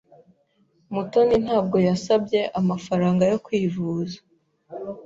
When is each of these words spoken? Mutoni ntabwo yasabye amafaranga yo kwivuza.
Mutoni 0.93 1.35
ntabwo 1.45 1.77
yasabye 1.87 2.39
amafaranga 2.59 3.23
yo 3.31 3.37
kwivuza. 3.45 4.17